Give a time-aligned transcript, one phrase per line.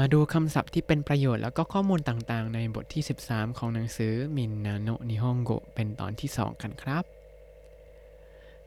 [0.00, 7.04] มาดูคำศัพท์ที่เป็นประโยชน์แล้วก็ข้อมูลต่างๆ ในบทที่ 13 ของหนังสือมินนาโนนิฮงโกเป็นตอนที่ 2 กันครับ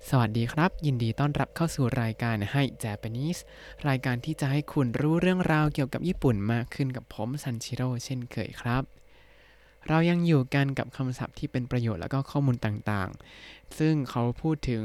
[0.09, 3.39] สวัสดีครับ ยินดีต้อนรับเข้าสู่รายการให้ Japanese
[3.87, 8.83] รายการที่จะให้คุณรู้เรื่องราวเกี่ยวกับญี่ปุ่นมากขึ้นกับผมซันชิโร่เช่นเคยครับ
[9.87, 14.83] เรายังอยู่กันกับคำศัพท์ที่เป็นประโยชน์แล้วก็ข้อมูลต่างๆ ซึ่งเขาพูดถึง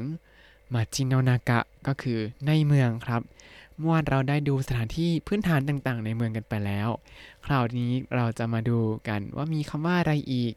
[0.74, 3.22] มาจิโนนากะก็คือในเมืองครับ
[3.83, 6.89] เมื่อวานเราได้ดูสถานที่พื้นฐานต่างๆ ในเมืองกันไปแล้ว
[7.46, 8.79] คราวนี้เราจะมาดู
[9.09, 10.54] กันว่ามีคำว่าอะไรอีก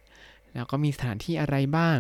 [0.54, 1.98] แล้วก็มีสถานที่อะไรบ้าง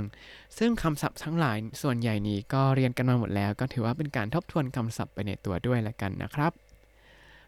[0.57, 6.51] ซึ่งคำศัพท์ทั้งหลายส่วนใหญ่นี้ก็เรียนกันมาหมดแล้ว ก็ถือว่าเป็นการทบทวนคำศัพท์ไปในตัวด้วยละกันนะครับ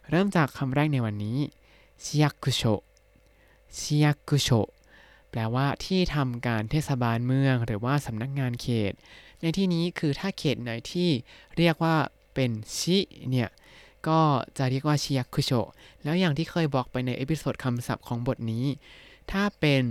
[0.09, 1.38] เริ่มจากคำแรกในวันนี้
[2.04, 2.63] ชิยักุโช
[3.77, 4.49] ชิยักุโช
[5.30, 8.94] แปลว่าที่ทำการเทศบาลเมือง หรือว่าสำนักงานเขต
[9.41, 11.09] ในที่นี้คือถ้าเขตไหนที่
[11.57, 11.96] เรียกว่า
[12.34, 12.98] เป็น 市
[13.30, 13.49] เนี่ย
[14.07, 14.21] ก็
[14.57, 15.52] จะเรียกว่าชิยักุโช
[16.03, 18.65] แล้วอย่างที่เคยบอกไปใน episode คำศัพท์ของบทนี้
[19.31, 19.84] ถ้าเป็น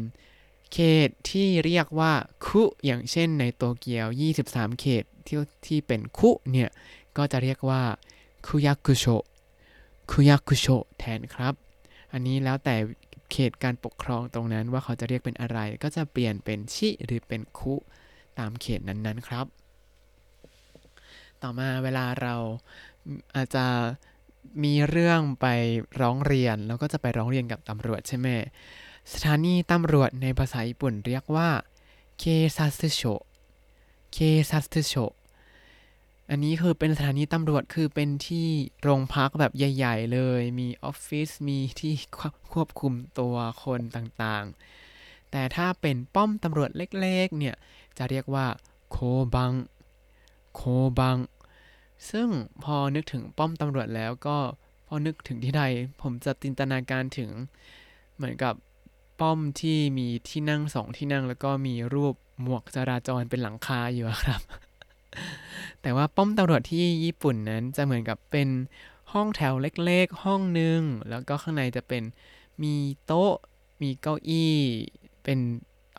[0.73, 2.13] เขตที่เรียกว่า
[2.47, 4.07] 区 อย่างเช่นในโตเกียว
[4.43, 6.71] 23 เขตที่ที่เป็น 区 เนี่ย
[7.17, 7.83] ก็จะเรียกว่า
[8.47, 9.05] 区役所
[10.11, 10.67] 区役所
[10.99, 11.55] แทนครับ
[12.13, 12.77] อันนี้แล้วแต่
[13.31, 17.75] เขตการปกครองตรงนั้นว่าเขาจะเรียกเป็นอะไร ก็จะเปลี่ยนเป็น 市 หรือเป็น 区
[18.39, 19.47] ตามเขตนั้นๆครับ
[21.43, 22.35] ต่อมาเวลาเรา
[23.37, 23.67] อาจจะ
[24.65, 25.47] มีเรื่องไป
[26.01, 28.29] ร้องเรียน แล้วก็จะไปร้องเรียนกับตำรวจใช่ไหม
[29.13, 31.49] สถานีตำรวจในภาษาญี่ปุ่นเรียกว่า
[32.19, 32.25] เค
[32.57, 33.03] ซัสโช
[34.13, 34.19] เค
[34.51, 34.95] ซัสโช
[36.31, 38.49] อันนี้คือเป็นสถานีตำรวจคือเป็นที่
[38.83, 41.93] โรงพักแบบใหญ่ ๆ เลย มีออฟฟิศมีที่
[42.53, 47.57] ควบคุมตัวคนต่างๆ แต่ถ้าเป็นป้อมตำรวจเล็กๆ เนี่ย
[47.99, 48.47] จะเรียกว่า
[48.91, 48.97] โค
[49.35, 49.53] บัง
[50.55, 50.61] โค
[50.99, 51.17] บัง
[52.11, 52.29] ซึ่ง
[52.65, 54.39] พอนึกถึงป้อมตำรวจแล้วก็
[54.87, 55.63] พอนึกถึงที่ใด
[56.03, 57.31] ผมจะจินตนาการถึง
[58.17, 58.55] เหมือนกับ
[59.21, 64.41] ป้อมที่มีที่นั่งสองที่นั่ง แล้วก็มีรูปหมวกจราจรเป็นหลังคาอยู่ครับ
[65.83, 68.49] แต่ว่าป้อมตำรวจที่ญี่ปุ่นนั้นจะเหมือนกับเป็น
[69.13, 69.55] ห้องแถว
[69.85, 72.03] เล็กๆ ห้องหนึ่งแล้วก็ข้างในจะเป็น
[72.63, 72.75] มี
[73.07, 73.35] โต๊ะ
[73.83, 74.57] มีเก้าอี้
[75.25, 75.39] เป็น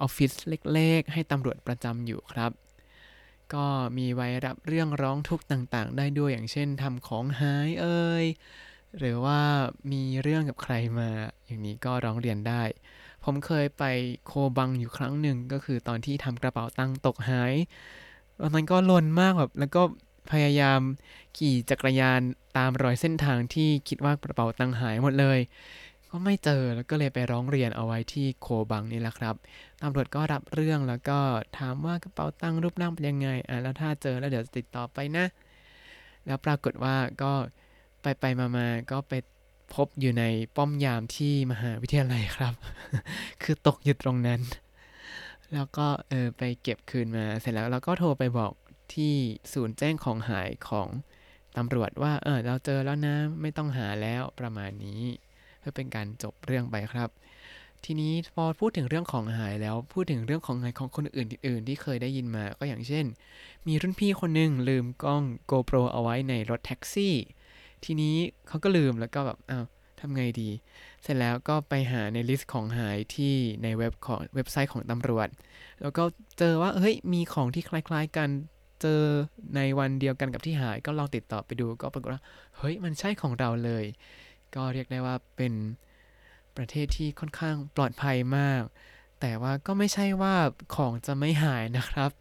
[0.01, 0.31] ออฟฟิศ
[0.73, 2.51] เล็กๆ ให้ตำรวจประจำอยู่ครับ
[3.55, 3.65] ก็
[3.97, 8.25] มีไว้รับเรื่องร้องทุกข์ต่างๆ ได้ด้วยอย่างเช่นทำของหายเอ่ย
[8.97, 9.39] หรือว่า
[9.91, 11.09] มีเรื่องกับใครมา
[11.45, 12.63] อย่างนี้ก็ร้องเรียนได้
[13.23, 13.83] ผมเคยไป
[14.25, 17.53] โคบังอยู่ครั้งหนึ่งก็คือตอนที่ทำกระเป๋าตังค์ตกหาย
[18.39, 19.81] ตอนนั้นก็ลนมากแบบแล้วก็
[20.31, 20.79] พยายาม
[21.37, 22.21] ขี่จักรยาน
[22.57, 25.39] ตามรอยเส้นทางที่คิดว่ากระเป๋าตังค์หายหมดเลย
[26.17, 29.35] ก็ไม่เจอแล้วก็เลยไปร้องเรียนเอาไว้ที่โคบังนี่แหละครับ
[29.81, 31.19] ตำรวจก็รับเรื่องแล้วก็
[31.57, 35.25] ถามว่ากระเป๋าตังค์รูปร่างเป็นยังไงอะแล้วถ้าเจอแล้วเดี๋ยวจะติดต่อไปนะ
[36.25, 37.31] แล้วปรากฏว่าก็
[38.01, 39.13] ไปไปมามาก็ไป
[39.73, 40.23] พบอยู่ใน
[40.55, 42.53] ป้อมยามที่มหาวิทยาลัยครับ
[43.43, 44.41] คือตกอยู่ตรงนั้น
[45.53, 48.53] แล้วก็เออไปเก็บคืนมาเสร็จแล้วเราก็โทรไปบอก
[48.93, 49.13] ที่
[49.53, 50.87] ศูนย์แจ้งของหายของ
[51.57, 55.03] ตำรวจว่าเออเราเจอแล้วนะไม่ต้องหาแล้วประมาณนี้
[55.67, 57.09] เพื่อเป็นการจบเรื่องไปครับ
[57.85, 63.05] ทีนี้พอพูดถึงเรื่องของหายแล้วพูดถึงเรื่องของหายของคนอื่นๆที่เคยได้ยินมาก็อย่างเช่น
[63.67, 67.15] มีรุ่นพี่คนหนึ่งลืมกล้อง GoPro เอาไว้ในรถแท็กซี่
[67.85, 68.15] ทีนี้
[68.47, 69.65] เขาก็ลืมแล้วก็แบบอ้าว
[69.99, 70.49] ทำไงดี
[71.03, 73.33] เสร็จแล้วก็ไปหาใน list ของหายที่
[73.63, 75.27] ในเว็บของเว็บไซต์ของตำรวจ
[75.81, 76.03] แล้วก็
[76.37, 78.29] เจอว่าเฮ้ยมีของที่คล้ายๆกัน
[78.81, 79.03] เจอ
[79.55, 82.23] ในวันเดียวกันกับที่หายก็ลองติดต่อไปดูก็ปรากฏว่า
[82.57, 83.85] เฮ้ยมันใช่ของเราเลย
[84.55, 85.53] ก็เรียกได้ว่าเป็น
[86.57, 88.63] ประเทศที่ค่อนข้างปลอดภัยมาก
[89.21, 90.35] แต่ว่าก็ไม่ใช่ว่า
[90.75, 92.11] ของจะไม่หายนะครับ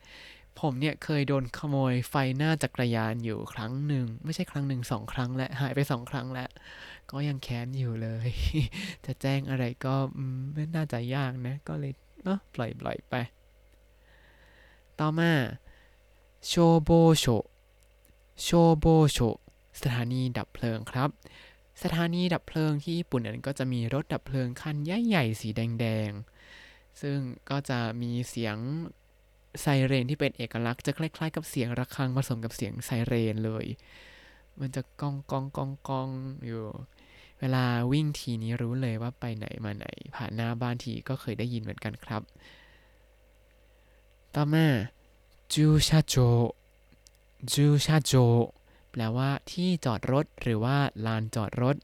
[0.60, 6.50] ผมเนี่ยเคยโดนขโมยไฟหน้าจักรยานอยู่ครั้งหนึ่ง ไม่ใช่ครั้งหนึ่งสองครั้งและหายไปสองครั้งแล้ว
[7.10, 8.28] ก็ยังแค้นอยู่เลย
[9.06, 9.94] จะแจ้งอะไรก็
[10.53, 11.93] ไม่น่าจะยากนะ ก็เลย
[12.25, 13.14] เนาะปล่อยปล่อยไป
[15.00, 15.32] ต่อมา
[16.47, 17.25] โชโบโช
[18.43, 18.48] โช
[18.78, 19.19] โบโช
[19.81, 21.10] สถานีดับเพลิงครับ
[21.82, 27.19] สถานีดับเพลิงที่ญี่ปุ่นนั้นก็จะมีรถดับเพลิงคันใหญ่ๆสีแดงๆ ซึ่ง
[27.50, 28.56] ก็จะมีเสียง
[29.61, 33.67] ไซเรนที่เป็นเอกลักษณ์จะคล้ายๆ กับเสียงระฆังผสมกับเสียงไซเรนเลย
[34.61, 36.08] มันจะกองกองกองกอง
[36.46, 36.64] อยู่
[37.40, 42.22] เวลาวิ่งทีนี้รู้เลยว่าไปไหนมาไหน ผ่านหน้าบ้านทีก็เคยได้ยินเหมือนกันครับ
[44.34, 44.67] ต่อมา
[45.52, 46.14] จูชาโจ
[47.52, 48.12] จูชาโจ
[48.96, 50.76] แปลว่าที่จอดรถหรือว่า
[51.06, 51.76] ลานจอดรถ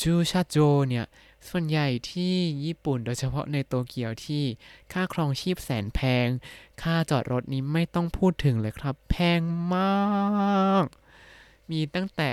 [0.00, 0.56] จูชาโจ
[0.88, 1.06] เนี่ย
[1.48, 4.44] ส่วนใหญ่ที่ญี่ปุ่นโดยเฉพาะในโตเกียวที่
[4.92, 6.28] ค่าครองชีพแสนแพง
[6.82, 9.40] ค่าจอดรถนี้ไม่ต้องพูดถึงเลยครับ แพง
[9.74, 10.86] มาก
[11.70, 12.30] มีตั้งแต่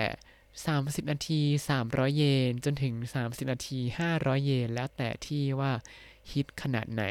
[0.51, 1.39] 30 นาที
[1.79, 2.93] 300 เยน จนถึง
[3.23, 3.79] 30 นาที
[4.11, 5.71] 500 เยน แล้วแต่ที่ว่า
[6.31, 7.03] ฮิตขนาดไหน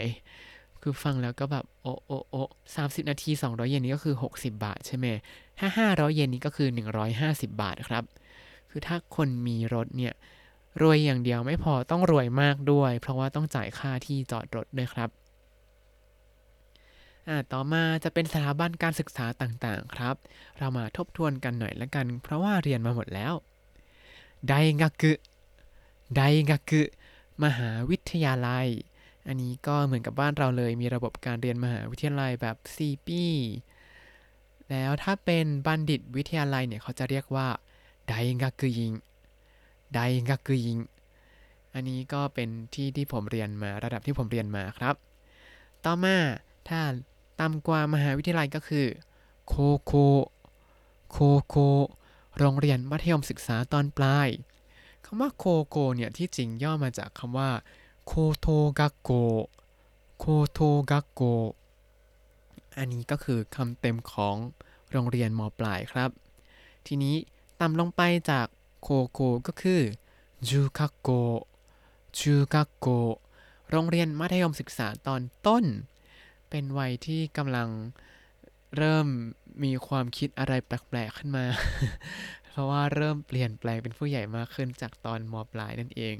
[0.82, 2.42] คือฟังแล้วก็แบบ โอ้โอ้โอ้
[2.76, 5.06] 30นาที 200 เยนนี้ก็คือ 60 บาทใช่ไหม
[5.60, 6.68] ถ้า 500 เยนนี้ก็คือ
[7.14, 8.04] 150 บาทครับ
[8.70, 10.14] คือถ้าคนมีรถเนี่ย
[10.82, 15.10] รวยอย่างเดียวไม่พอต้องรวยมากด้วย เพราะว่าต้องจ่ายค่าที่จอดรถด้วยครับ
[17.52, 20.16] ต่อมาจะเป็นสถาบันการศึกษาต่างๆครับ
[20.58, 23.32] เรามาทบทวนกันหน่อยละกัน เพราะว่าเรียนมาหมดแล้ว
[24.48, 25.12] ไดงากุ
[26.16, 26.20] ได
[26.50, 26.82] งากุ
[27.44, 28.68] มหาวิทยาลัย
[29.26, 33.24] อันนี้ก็เหมือนกับบ้านเราเลยมีระบบการเรียนมหาวิทยาลัยแบบ 4 ปี
[34.70, 37.48] แล้วถ้าเป็นบัณฑิตวิทยาลัยเนี่ยเขาจะเรียกว่า
[38.08, 38.92] ไดงากุยิง
[39.94, 40.78] ไดงากุยิง
[41.74, 44.94] อันนี้ก็เป็นที่ที่ผมเรียนมาระดับที่ผมเรียนมาครับ
[45.84, 46.16] ต่อมา
[46.68, 46.80] ถ้า
[47.40, 48.86] ต่ำกว่ามหาวิทยาลัยก็คือ
[49.48, 49.92] โคโค
[51.10, 51.56] โคโค
[52.38, 54.28] โรงเรียนมัธยมศึกษาตอนปลาย
[55.04, 57.50] คำว่าโคโกเนี่ยที่จริงย่อมาจากคำว่า
[58.06, 58.46] โคโท
[58.78, 59.10] กักโก
[60.18, 61.22] โคโทกักโก
[62.80, 64.36] อันนี้ก็คือคำเต็มของ
[64.92, 66.10] โรงเรียนมปลายครับ
[66.86, 67.16] ทีนี้
[67.60, 68.46] ต่ำลงไปจาก
[68.82, 69.80] โคโกก็คือ
[70.48, 71.10] จูกักโก
[72.18, 72.88] จูกักโก
[73.70, 75.64] โรงเรียนมัธยมศึกษาตอนต้น
[76.50, 77.68] เป็นวัยที่กำลัง
[78.76, 79.06] เริ่ม
[79.64, 81.46] มีความคิดอะไรแปลกๆขึ้นมา
[82.50, 86.16] เพราะว่าเริ่มเปลี่ยนแปลงเป็นผู้ใหญ่มากขึ้นจากตอนมปลายนั่นเอง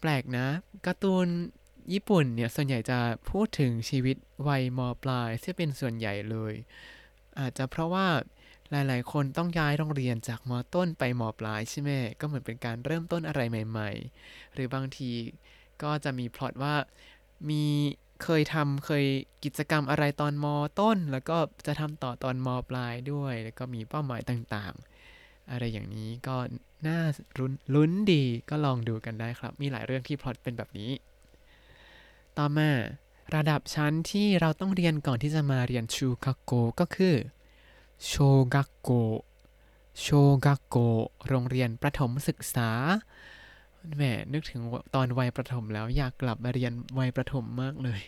[0.00, 0.46] แปลกนะ
[0.86, 1.26] การ์ตูน
[1.92, 2.98] ญี่ปุ่นเนี่ยส่วนใหญ่จะ
[3.30, 4.16] พูดถึงชีวิต
[4.48, 6.54] วัยมปลายที่เป็นส่วนใหญ่เลย
[7.38, 8.06] อาจจะเพราะว่า
[8.70, 11.90] หลาย ๆ คนต้องย้ายโรงเรียนจากมต้นไปมปลายใช่ไหม
[12.20, 13.90] ก็เหมือนเป็นการเริ่มต้นอะไรใหม่
[14.22, 15.10] ๆ หรือบางที
[15.82, 16.74] ก็จะมีพล็อตว่า
[17.50, 17.64] มี
[18.24, 19.04] เคยทำเคย
[19.44, 20.46] กิจกรรมอะไรตอนม
[20.80, 26.36] ต้น แล้วก็จะทำต่อตอนมปลายด้วย แล้วก็มีเป้าหมายต่างๆ อะไรอย่างนี้ก็
[26.86, 27.00] น่า
[27.38, 30.90] รุนลุ้นดีก็ลองดูกันได้ครับ มีหลายเรื่องที่พล็อตเป็นแบบนี้
[32.38, 32.70] ต่อมา
[33.34, 37.14] ระดับชั้นที่เราต้องเรียนก่อนที่จะมาเรียนชูกักโกก็คือ
[38.06, 38.12] โช
[38.54, 38.90] กักโก
[40.00, 40.06] โช
[40.46, 40.76] กักโก
[41.28, 42.70] โรงเรียนประถมศึกษา
[43.96, 44.02] แหม
[44.32, 44.60] นึกถึง
[44.94, 48.00] ตอนวัยประถมแล้วอยากกลับมาเรียนวัยประถมมากเลย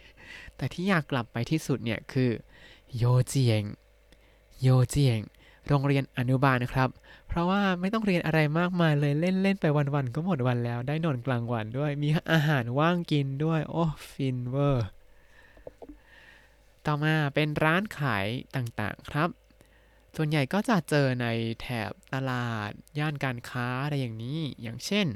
[0.56, 2.30] แต่ที่อยากกลับไปที่สุดเนี่ยคือ
[2.96, 3.62] โยเจียง
[4.62, 5.18] โยเจียง
[5.68, 6.88] โรงเรียนอนุบาลนะครับ
[7.28, 14.86] เพราะว่าไม่ต้องเรียนอะไรมากมายเลยเล่นเล่นไปวันๆก็หมดวันแล้ว ได้นอนกลางวันด้วย มีอาหารว่างกินด้วย โอ้ฟินเวอร์
[16.86, 18.26] ต่อมาเป็นร้านขาย
[18.56, 19.28] ต่างๆครับ
[20.16, 21.26] ส่วนใหญ่ก็จะเจอใน
[21.60, 25.06] แถบตลาด ย่านการค้าอะไรอย่างนี้ อย่างเช่น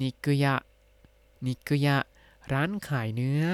[0.00, 0.54] นิกุยะ
[1.46, 1.96] นิกุยะ
[2.52, 3.44] ร้านขายเนื้อ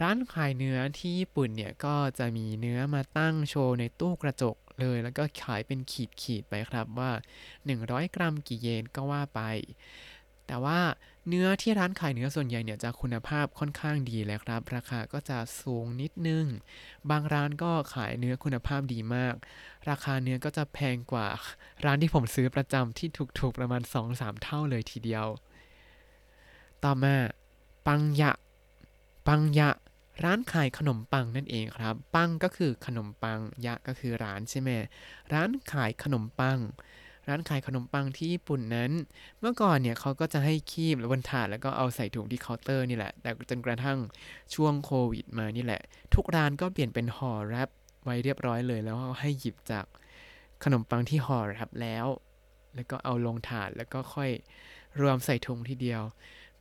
[0.00, 7.10] ร้านขายเนื้อที่ญี่ปุ่นเนี่ยก็จะมีเนื้อมาตั้งโชว์ในตู้กระจก เลย แล้วก็ขายเป็นขีดขีดไปครับว่า
[7.62, 9.40] 100 กรัมกี่เยนก็ว่าไป
[10.46, 10.80] แต่ว่า
[11.28, 16.46] เนื้อที่ร้านขายเนื้อส่วนใหญ่เนี่ยจะคุณภาพค่อนข้างดีเลยครับ ราคาก็จะสูงนิดนึง
[17.10, 19.34] บางร้านก็ขายเนื้อคุณภาพดีมาก
[19.90, 21.26] ราคาเนื้อก็จะแพงกว่า
[21.84, 23.08] ร้านที่ผมซื้อประจำที่
[23.38, 23.82] ถูกๆประมาณ
[24.12, 25.26] 2-3 เท่าเลยทีเดียว
[26.84, 27.14] ต่อมา
[27.86, 28.30] ปังยะ
[29.26, 29.68] ปังยะ
[30.24, 34.70] ร้านขายขนมปังนั่นเองครับ ปังก็คือขนมปัง ยะก็คือร้านใช่ไหม
[35.32, 36.58] ร้านขายขนมปัง
[37.28, 38.92] ร้านขายขนมปังที่ญี่ปุ่นนั้น
[39.40, 43.98] เมื่อก่อนเนี่ยเขาก็จะให้คีบบนถาดแล้วก็เอาใส่ถุงที่เคาน์เตอร์นี่แหละ แต่จนกระทั่ง
[44.54, 45.82] ช่วงโควิดมานี่แหละ
[46.14, 47.70] ทุกร้านก็เปลี่ยนเป็นห่อแรป
[48.04, 49.84] ไว้เรียบร้อยเลยแล้วให้หยิบจาก
[50.64, 52.06] ขนมปังที่ห่อแรปแล้ว
[52.74, 54.30] แล้วก็เอาลงถาดแล้วก็ค่อย
[55.00, 56.02] รวมใส่ถุงทีเดียว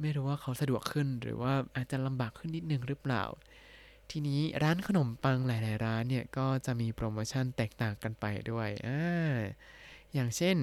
[0.02, 3.24] ไม่รู้ว่าเขาสะดวกขึ้นหรือว่าอาจจะลำบากขึ้นนิดนึงหรือเปล่า
[4.12, 9.36] ทีนี้ร้านขนมปังหลายๆร้านเนี่ยก็จะมีโปรโมชั่นแตกต่างกันไปด้วยอ่า
[10.14, 10.58] อย่างเช่น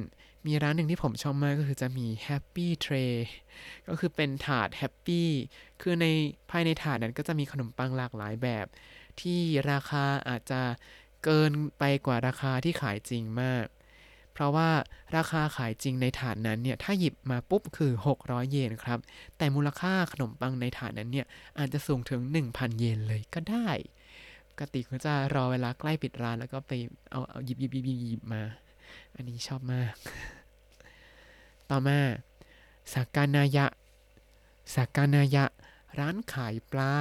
[0.47, 3.15] มีร้านหนึ่งที่ผมชอบมากก็คือจะมี Happy Tray
[3.89, 5.23] ก็คือเป็นถาด Happy
[5.81, 6.07] คือใน
[6.51, 8.67] ภายในถาดนั้นก็จะมีขนมปังหลากหลายแบบ
[9.21, 10.63] ที่ราคาอาจจะ
[11.25, 13.67] เกินไปกว่าราคาที่ขายจริงมาก
[14.33, 14.71] เพราะว่า
[15.17, 18.99] ราคาขายจริงในถาดนั้นเนี่ยถ้าหยิบมาปุ๊บคือ 600 เยนครับ
[19.37, 21.27] แต่มูลค่าขนมปังในถาดนั้นเนี่ย
[21.59, 22.21] อาจจะสูงถึง
[22.51, 23.69] 1,000 เยนเลยก็ได้
[24.49, 26.73] ปกติก็จะรอเวลาใกล้ปิดร้านแล้วก็ไป
[27.11, 28.43] เอาเอาหยิบหยิบหยิบหยิบมา
[29.15, 29.95] อันนี้ชอบมาก
[31.71, 31.99] ต่อมา
[32.93, 33.67] สากานายะ
[34.75, 35.45] สากานายะ
[35.99, 36.95] ร้านขายปลา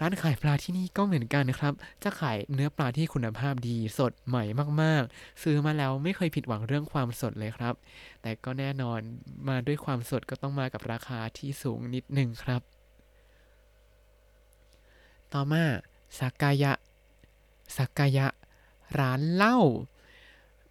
[0.00, 4.44] ร้านขายปลาที่นี่ก็เหมือนกันนะครับ จะขายเนื้อปลาที่คุณภาพดีสดใหม่
[4.82, 7.74] มากๆ ซื้อมาแล้วไม่เคยผิดหวังเรื่องความสดเลยครับ
[8.22, 9.00] แต่ก็แน่นอน
[9.48, 12.62] มาด้วยความสดก็ต้องมากับราคาที่สูงนิดหนึ่งครับ
[15.32, 15.64] ต่อมา
[16.18, 16.72] สักกายะ
[17.76, 18.26] สักกายะ
[18.98, 19.58] ร้านเหล้า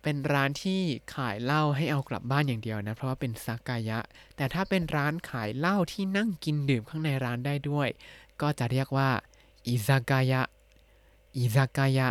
[0.03, 0.81] เป็นร้านที่
[1.15, 3.99] ขายเหล้าให้เอากลับบ้านอย่างเดียวนะ เพราะว่าเป็นซากายะ
[4.35, 7.87] แต่ถ้าเป็นร้านขายเหล้าที่นั่งกินดื่มข้างในร้านได้ด้วย
[8.43, 9.09] ก็จะเรียกว่า
[9.67, 10.41] อิซากายะ
[11.37, 12.09] อิซากายะ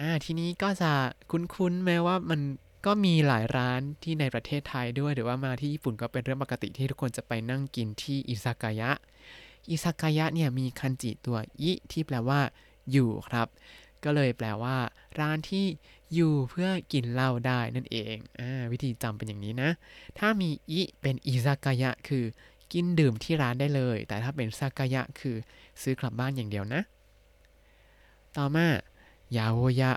[0.00, 0.92] อ่าทีนี้ก็จะ
[1.30, 2.40] คุ้นๆแม้ว่ามัน
[2.86, 8.90] ก็มีหลายร้านที่ในประเทศไทยด้วย หรือว่ามาที่ญี่ปุ่นก็เป็นเรื่องปกติที่ทุกคนจะไปนั่งกินที่อิซากายะ
[9.70, 12.40] อิซากายะเนี่ยมีคันจิตัวอิที่แปลว่า
[12.92, 13.48] อยู่ครับ
[14.04, 14.76] ก็เลยแปลว่า
[15.20, 15.66] ร้านที่
[16.14, 19.70] อยู่เพื่อกินเหล้าได้นั่นเองอวิธีจำเป็นอย่างนี้นะ
[20.18, 22.24] ถ้ามีอิเป็นอิซากายะคือ
[22.72, 25.36] กินดื่มที่ร้านได้เลย แต่ถ้าเป็นซากายะคือ
[25.82, 26.82] ซื้อกลับบ้านอย่างเดียวนะ
[28.36, 28.66] ต่อมา
[29.36, 29.92] ยาโอยะ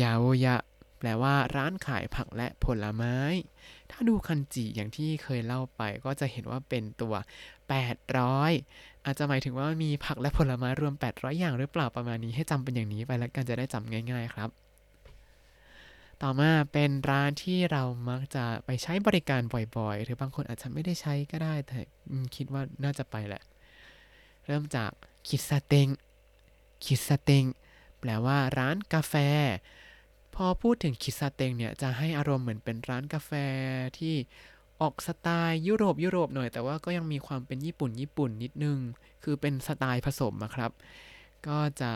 [0.00, 0.56] ยาโอยะ
[0.98, 3.16] แปลว่าร้านขายผักและผลไม้
[3.90, 7.14] ถ้าดูคันจิอย่างที่เคยเล่าไปก็จะเห็นว่าเป็นตัว
[7.90, 14.50] 800 อาจจะหมายถึงว่ามีผักและผลไม้รวม 800 อย่างหรือเปล่าประมาณนี้ให้จำเป็นอย่างนี้ไปแล้วกันจะได้จำง่าย ๆ ครับ
[16.22, 19.42] ต่อมาเป็นร้านที่เรามักจะไปใช้บริการ
[19.76, 21.78] บ่อยๆ หรือบางคนอาจจะไม่ได้ใช้ก็ได้ แต่
[22.36, 23.42] คิดว่าน่าจะไปแหละ
[24.46, 24.90] เริ่มจาก
[25.28, 25.88] คิสเตง
[26.84, 27.44] คิสเตง
[28.00, 29.14] แปลว่าร้านกาแฟ
[30.34, 33.30] พอพูดถึงคิสเตงเนี่ยจะให้อารมณ์เหมือนเป็นร้านกาแฟ
[33.98, 34.14] ที่
[34.80, 38.78] ออกสไตล์ยุโรปยุโรปหน่อย แต่ว่าก็ยังมีความเป็นญี่ปุ่นญี่ปุ่นนิดนึง
[39.22, 40.70] คือเป็นสไตล์ผสมครับ
[41.48, 41.92] ก็จะ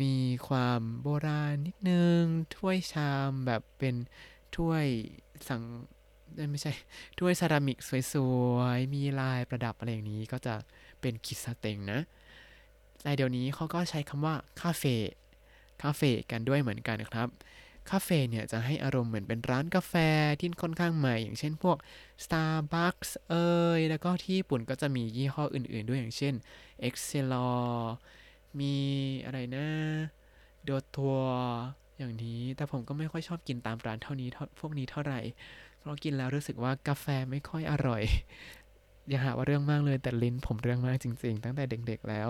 [0.00, 0.14] มี
[0.48, 2.22] ความโบราณนิดนึง
[2.56, 3.94] ถ้วยชามแบบเป็น
[4.56, 4.86] ถ้วย
[5.48, 5.62] สัง
[6.50, 6.72] ไม่ใช่
[7.18, 7.78] ถ้วยเซรามิก
[8.12, 8.14] ส
[8.52, 10.54] วยๆ มีลายประดับอะไรอย่างนี้ก็จะ
[11.00, 12.00] เป็นคิสเต็งนะ
[13.02, 14.96] แต่เดี๋ยวนี้เขาก็ใช้คำว่าคาเฟ่
[15.82, 17.28] คาเฟ่กันด้วยเหมือนกันครับ
[17.90, 19.94] คาเฟ่เนี่ยจะให้อารมณ์เหมือนเป็นร้านกาแฟ
[20.40, 21.76] ที่ค่อนข้างใหม่ อย่างเช่นพวก
[22.24, 26.34] Starbucks เอ่ยแล้วก็ที่ญี่ปุ่นก็จะมียี่ห้ออื่นๆ ด้วยอย่างเช่น
[26.88, 27.66] Excelor
[28.60, 28.74] มี
[29.24, 29.66] อะไรนะ
[30.64, 31.16] โดทัว
[31.98, 34.28] อย่างนี้ แต่ผมก็ไม่ค่อยชอบกินตามร้านเท่านี้
[34.60, 35.20] พวกนี้เท่าไหร่
[35.78, 38.02] เพราะกินแล้วรู้สึกว่ากาแฟไม่ค่อยอร่อย
[39.08, 42.28] อย่าหาว่าเรื่องมากเลยแต่ลิ้นผมเรื่องมากจริง ๆ ตั้งแต่เด็กๆแล้ว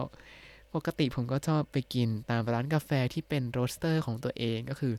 [0.74, 4.94] ปกติผมก็ชอบไปกินตามร้านกาแฟที่เป็น roaster ของตัวเองก็คือ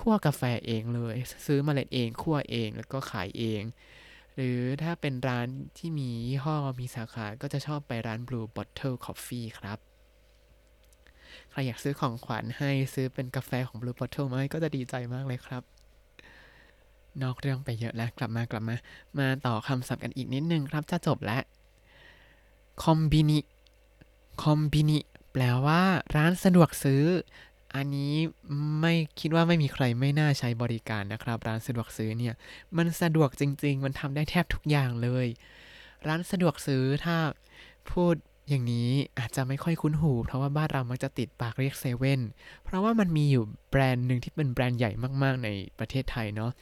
[0.00, 1.16] คั่วกาแฟเองเลย
[1.46, 3.62] ซื้อเมล็ดเองคั่วเองแล้วก็ขายเอง
[4.34, 9.78] หรือถ้าเป็นร้านที่มียี่ห้อมีสาขาก็จะชอบไปร้าน Blue Bottle Coffee ครับ
[11.50, 15.62] ใครอยากซื้อของขวัญให้ซื้อเป็นกาแฟของ Blue Bottle มาให้ก็จะดีใจมากเลยครับ
[17.22, 18.76] นอกเรื่องไปเยอะแล้วกลับมากลับมา
[19.18, 21.42] มาต่อคำศัพท์กันอีกนิดนึงครับ จะจบแล้ว
[22.82, 23.38] คอมบินิ
[24.42, 24.98] คอมบินิ
[25.32, 25.82] แปลว่า
[26.16, 27.04] ร้านสะดวกซื้อ
[27.74, 28.14] อันนี้
[28.80, 32.34] ไม่คิดว่าไม่มีใครไม่น่าใช้บริการนะครับ ร้านสะดวกซื้อเนี่ย
[32.76, 35.26] มันสะดวกจริง ๆ มันทำได้แทบทุกอย่างเลย
[36.06, 37.16] ร้านสะดวกซื้อถ้า
[37.90, 38.14] พูด
[38.48, 42.20] อย่างนี้อาจจะไม่ค่อยคุ้นหู เพราะว่าบ้านเรามักจะติดปากเรียกเซเว่น
[42.64, 44.90] เพราะว่ามันมีอยู่แบรนด์หนึ่งที่เป็นแบรนด์ใหญ่
[45.22, 46.52] มากๆ ในประเทศไทยเนาะ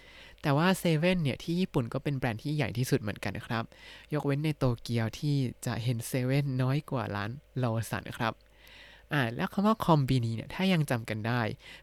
[0.43, 3.64] แต่ว่าเซเว่นเนี่ยที่ญี่ปุ่นก็เป็นแบรนด์ที่ใหญ่ที่สุดเหมือนกันนะครับ
[4.14, 5.35] ยกเว้นในโตเกียวที่
[5.66, 8.33] จะเห็นเซเว่นน้อยกว่าร้านโลสันครับ
[9.12, 11.40] อ่าแล้วคำว่าคอมบินีเนี่ยถ้ายังจำกันได้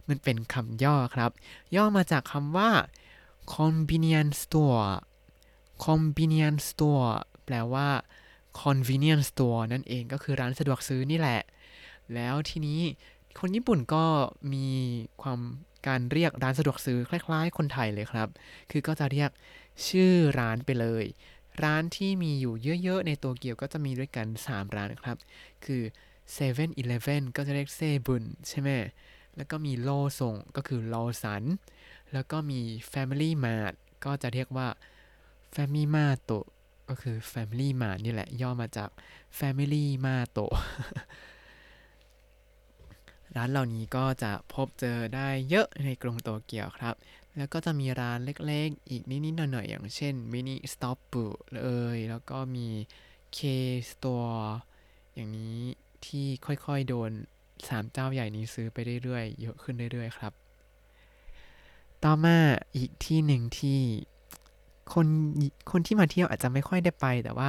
[0.08, 1.30] มันเป็นคำย่อครับ
[1.76, 2.70] ย่อมาจากคำว่า
[3.54, 4.86] convenience store
[5.84, 7.12] convenience store
[7.44, 7.88] แปลว่า
[8.62, 11.40] convenience store นั่นเองก็คือร้านสะดวกซื้อนี่แหละ
[12.14, 12.80] แล้วทีนี้
[13.40, 14.04] คนญี่ปุ่นก็
[14.52, 14.68] มี
[15.22, 15.40] ความ
[15.86, 18.28] การเรียกร้านสะดวกซื้อคล้ายๆ คนไทยเลยครับ
[18.70, 19.30] คือก็จะเรียก
[19.88, 21.04] ชื่อร้านไปเลย
[21.62, 25.18] ร้านที่มีอยู่เยอะๆ ในโตเกียวก็จะมีด้วยกัน 3 ร้านครับ
[25.64, 25.82] คือ
[26.34, 28.70] 7 e เ e ่ e อก็จะเรียกเซบุนใช่ไหม
[29.36, 31.42] แล้วก็มีโลส่งก็คือโลสัน
[32.12, 32.60] แล้วก็มี
[32.92, 34.68] Family Mart ก็จะเรียกว่า
[35.54, 36.18] Family Mart
[36.88, 38.90] ก็คือ Family Mart นี่แหละ ย่อมาจาก
[39.38, 40.28] Family Mart
[43.36, 46.94] ร้านเหล่านี้ก็จะพบเจอได้เยอะในกรุงโตเกียวครับ
[47.36, 51.24] แล้วก็จะมีร้านเล็กๆ อีกนิดๆหน่อยๆ อย่างเช่นมินิสต็อปปู
[51.54, 51.62] เล
[51.94, 52.68] ย แล้วก็มี
[53.36, 53.38] K
[53.90, 54.44] Store
[55.14, 55.58] อย่างนี้
[56.06, 57.10] ที่ค่อยๆ โดน
[57.68, 60.32] สามเจ้าใหญ่นี้ซื้อไปเรื่อยๆ เยอะขึ้นเรื่อยๆ ครับ
[62.04, 62.38] ต่อมา
[62.76, 63.80] อีกที่หนึ่งที่
[64.92, 65.06] คน
[65.70, 67.48] คนที่มาเที่ยวอาจจะไม่ค่อยได้ไป แต่ว่า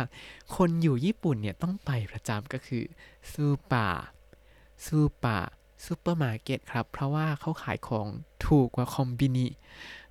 [0.55, 2.83] คนอยู่ญี่ปุ่นเนี่ยต้องไปประจำก็คือ
[3.31, 3.87] スーパー
[4.85, 5.37] スーパー
[5.85, 8.07] ซูเปอร์มาร์เก็ตครับ เพราะว่าเขาขายของ
[8.45, 9.47] ถูกกว่าコンビニ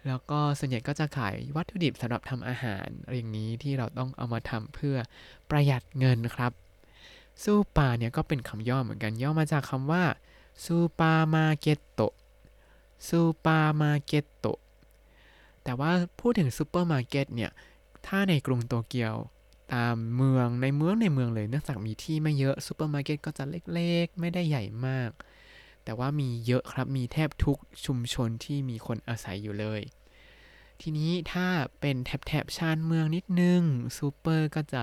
[0.07, 4.97] แล้วก็ส่วนใหญ่ก็จะขายวัตถุดิบสำหรับทำอาหารอย่างนี้ที่เราต้องเอามาทำเพื่อ
[5.51, 6.53] ประหยัดเงินครับ
[7.43, 10.05] スーパー เนี่ยก็เป็นคำย่อเหมือนกันย่อมาจากคำว่า
[10.65, 12.01] スーパーマーケット
[13.09, 14.47] スーパーマーケット
[15.65, 15.91] แต่ว่า
[16.21, 17.51] พูดถึงซูเปอร์มาร์เก็ตเนี่ย
[18.07, 19.15] ถ้าในกรุงโตเกียว
[19.75, 25.11] ตามเมืองในเมืองในเมืองเลยเนื่องจากมีที่ไม่เยอะซูเปอร์มาร์เก็ตก็จะเล็กๆ ไม่ได้ใหญ่มาก
[25.85, 29.81] แต่ว่ามีเยอะครับมีแทบทุกชุมชนที่มีคนอาศัยอยู่เลย
[30.81, 31.47] ทีนี้ถ้า
[31.81, 33.63] เป็นแถบแถบชานเมืองนิดนึง
[33.99, 34.83] ซูเปอร์ก็จะ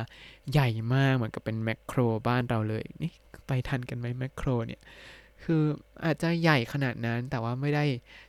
[0.51, 3.11] ใหญ่มากเหมือนกับเป็นแมคโครบ้านเราเลยนี่
[3.47, 4.81] ไปทันกันไหมแมคโครเนี่ย
[5.43, 5.63] คือ
[6.05, 7.85] อาจจะใหญ่ขนาดนั้นแต่ว่าไม่ได้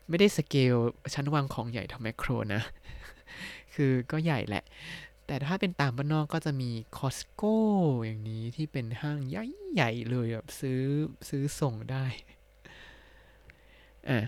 [0.08, 0.76] ไม่ได้สเกล
[1.14, 2.62] ชั้นวางของใหญ่เท่าแมคโครนะ
[3.74, 4.64] คือก็ใหญ่แหละ
[5.26, 7.56] แต่ถ้าเป็นตามบ้านนอกก็จะมีคอสโก้
[8.04, 10.82] อย่างนี้ที่เป็นห้างใหญ่ๆเลยแบบซื้อ
[11.28, 12.04] ซื้อส่งได้
[14.08, 14.18] อะ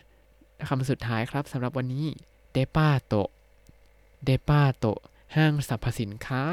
[0.69, 2.07] คำสุดท้ายครับสำหรับวันนี้
[2.53, 3.14] เดปาโต
[4.25, 4.87] เดปาโต
[5.37, 6.45] ห้างสรรพสินค้า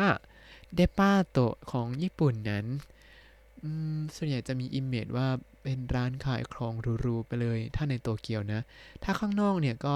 [0.75, 1.37] デパート
[1.71, 2.65] ของญี่ปุ่นนั้น
[4.15, 5.27] ส่วนใหญ่จะมี image ว่า
[5.63, 8.61] เป็นร้านขายของหรูๆไปเลย ถ้าในโตเกียวนะ
[9.03, 9.93] ถ้าข้างนอกเนี่ยก็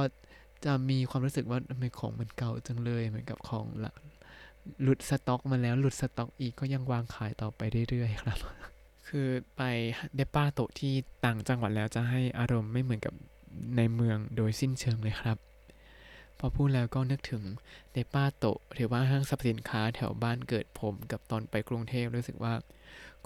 [0.65, 3.65] จะมีความรู้สึกว่าทำไมของมันเก่าจังเลยเหมือนกับของ
[4.81, 8.37] หลุดสต็อกมาแล้วหลุดสต็อกอีกก็ยังวางขายต่อไปเรื่อยๆครับ
[9.07, 9.61] คือไป
[10.15, 10.93] デパートที่
[11.25, 13.13] ต่างจังหวัดแล้วจะให้อารมณ์ไม่เหมือนกับ
[13.77, 15.37] ในเมืองโดยสิ้นเชิงเลยครับ
[16.39, 17.43] พอพูดแล้วก็นึกถึง
[17.91, 22.53] เดป้าโตหรือว่าห้างสรรพสินค้าแถวบ้านเกิดผมกับตอนไปกรุงเทพรู้สึกว่า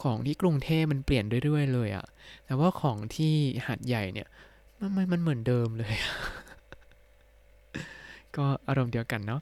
[0.02, 2.06] ของที่กรุงเทพมันเปลี่ยนเรื่อยๆเลยอะ
[2.46, 3.34] แต่ว่าของที่
[3.66, 4.28] หาดใหญ่เนี่ย
[4.80, 5.96] มันมันมันเหมือนเดิมเลย
[8.36, 9.42] ก็อารมณ์เดียวกันเนาะ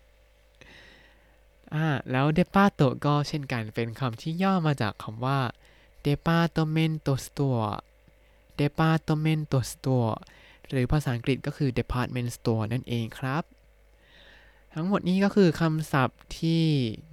[1.73, 5.39] อ่าแล้วเดปาโตก็เช่นกันเป็นคำที่ย่อมาจากคำว่า
[6.07, 6.95] department
[7.25, 7.71] store
[8.61, 10.15] department store
[10.71, 13.43] หรือภาษาอังกฤษก็คือ department store นั่นเองครับ
[14.73, 16.63] ทั้งหมดนี้ก็คือคำศัพท์ที่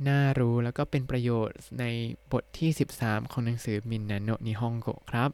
[0.09, 1.85] น่ารู้แล้วก็เป็นประโยชน์ใน
[2.33, 2.71] บทที่
[3.01, 5.31] 13 ของหนังสือみんなの日本語ครับ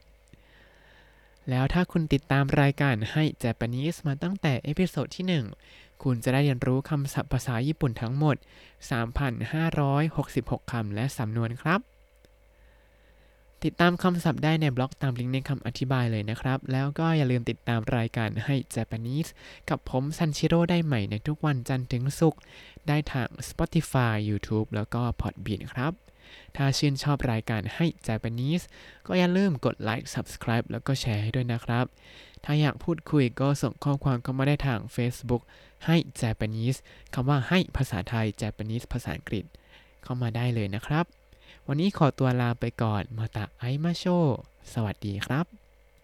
[1.51, 8.37] แล้วถ้าคุณติดตามรายการให้ Japanese มาตั้งแต่ episode ที่ 1 คุณจะได้เรียนรู้คำศัพท์ภาษาญี่ปุ่นทั้งหมด
[9.53, 11.81] 3,566 คำและสำนวนครับ
[13.67, 19.31] ติดตามคำศัพท์ได้ในบล็อกตามลิงก์ในคำอธิบายเลยนะครับ แล้วก็อย่าลืมติดตามรายการให้ Japanese
[19.71, 22.41] กับผมซันชิโร่ได้ใหม่ในทุกวันจันทร์ถึงศุกร์
[22.89, 25.93] ได้ทาง Spotify YouTube แล้วก็ Podbean ครับ
[26.57, 28.65] ถ้าชื่นชอบรายการให้ Japanese
[29.07, 31.87] ก็อย่าลืมกดไลค์ Subscribe แล้วก็แชร์ให้ด้วยนะครับ
[32.45, 35.43] ถ้าอยากพูดคุยก็ส่งข้อความเข้ามาได้ทาง Facebook
[35.87, 36.79] ให้ Japanese
[37.15, 39.45] คำว่าให้ภาษาไทย Japanese ภาษาอังกฤษ
[40.05, 41.07] เข้ามาได้เลยนะครับ
[41.73, 44.05] วันนี้ขอตัวลาไปก่อนมาตะไอมาโช
[44.73, 45.60] สวัสดีครับ